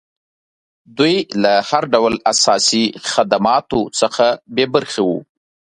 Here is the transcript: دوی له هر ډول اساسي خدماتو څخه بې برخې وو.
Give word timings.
دوی 0.97 1.15
له 1.43 1.53
هر 1.69 1.83
ډول 1.93 2.13
اساسي 2.31 2.85
خدماتو 3.11 3.79
څخه 3.99 4.25
بې 4.55 4.65
برخې 4.73 5.01
وو. 5.07 5.19